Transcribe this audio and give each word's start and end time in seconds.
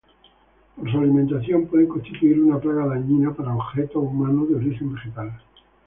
Por 0.75 0.91
su 0.91 0.97
alimentación 0.97 1.67
pueden 1.67 1.85
constituir 1.87 2.39
una 2.41 2.57
plaga 2.57 2.87
dañina 2.87 3.35
para 3.35 3.53
objetos 3.53 4.01
humanos 4.03 4.49
de 4.49 4.55
origen 4.55 4.93
vegetal. 4.95 5.31